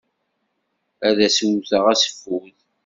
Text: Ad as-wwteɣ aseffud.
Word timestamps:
Ad 1.07 1.17
as-wwteɣ 1.27 1.85
aseffud. 1.93 2.55